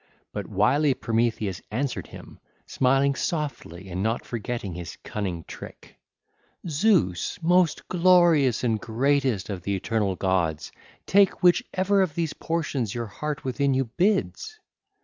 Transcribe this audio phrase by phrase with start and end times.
[0.33, 5.99] But wily Prometheus answered him, smiling softly and not forgetting his cunning trick:
[6.63, 6.69] (ll.
[7.11, 10.71] 548 558) 'Zeus, most glorious and greatest of the eternal gods,
[11.05, 14.57] take which ever of these portions your heart within you bids.